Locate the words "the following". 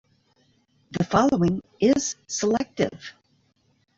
0.89-1.61